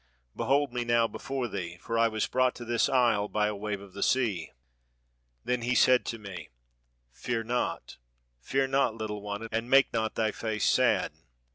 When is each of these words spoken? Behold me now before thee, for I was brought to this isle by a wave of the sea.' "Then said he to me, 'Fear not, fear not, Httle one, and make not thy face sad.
Behold 0.35 0.73
me 0.73 0.83
now 0.83 1.05
before 1.05 1.47
thee, 1.47 1.77
for 1.79 1.95
I 1.95 2.07
was 2.07 2.25
brought 2.25 2.55
to 2.55 2.65
this 2.65 2.89
isle 2.89 3.27
by 3.27 3.45
a 3.45 3.55
wave 3.55 3.81
of 3.81 3.93
the 3.93 4.01
sea.' 4.01 4.49
"Then 5.45 5.61
said 5.75 5.99
he 6.01 6.05
to 6.05 6.17
me, 6.17 6.49
'Fear 7.11 7.43
not, 7.43 7.97
fear 8.39 8.65
not, 8.67 8.95
Httle 8.95 9.21
one, 9.21 9.47
and 9.51 9.69
make 9.69 9.93
not 9.93 10.15
thy 10.15 10.31
face 10.31 10.67
sad. 10.67 11.11